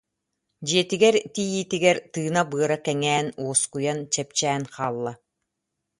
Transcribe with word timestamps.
Дьиэтигэр 0.65 1.15
тиийиитигэр 1.33 1.97
тыына-быара 2.13 2.77
кэҥээн, 2.85 3.27
уоскуйан, 3.43 3.99
чэпчээн 4.13 4.63
хаалла 4.73 5.13